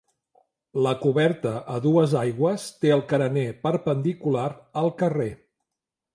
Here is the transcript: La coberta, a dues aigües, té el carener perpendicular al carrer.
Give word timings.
La 0.85 0.93
coberta, 1.01 1.51
a 1.73 1.77
dues 1.83 2.15
aigües, 2.21 2.65
té 2.85 2.95
el 2.97 3.05
carener 3.13 3.45
perpendicular 3.67 4.49
al 4.85 4.93
carrer. 5.05 5.31